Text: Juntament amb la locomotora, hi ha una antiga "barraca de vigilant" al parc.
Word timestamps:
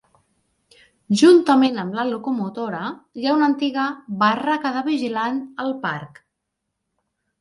Juntament 1.21 1.77
amb 1.81 1.97
la 1.99 2.05
locomotora, 2.11 2.81
hi 3.19 3.27
ha 3.29 3.35
una 3.41 3.49
antiga 3.51 3.85
"barraca 4.25 4.73
de 4.79 4.83
vigilant" 4.89 5.39
al 5.65 5.71
parc. 5.85 6.23